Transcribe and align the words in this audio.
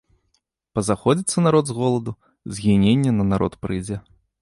Пазаходзіцца 0.79 1.37
народ 1.47 1.65
з 1.73 1.77
голаду, 1.81 2.17
згіненне 2.57 3.11
на 3.23 3.33
народ 3.33 3.53
прыйдзе. 3.65 4.05